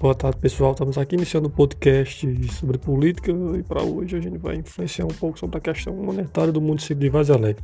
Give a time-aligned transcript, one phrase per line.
[0.00, 0.72] Boa tarde, pessoal.
[0.72, 5.08] Estamos aqui iniciando um podcast sobre política e para hoje a gente vai influenciar um
[5.08, 7.62] pouco sobre a questão monetária do município de Vaz Alegre.